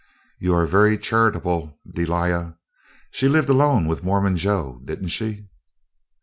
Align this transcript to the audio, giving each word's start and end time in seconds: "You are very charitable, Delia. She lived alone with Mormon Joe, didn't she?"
"You 0.39 0.55
are 0.55 0.65
very 0.65 0.97
charitable, 0.97 1.77
Delia. 1.93 2.57
She 3.11 3.27
lived 3.27 3.49
alone 3.49 3.85
with 3.87 4.03
Mormon 4.03 4.35
Joe, 4.35 4.81
didn't 4.83 5.09
she?" 5.09 5.47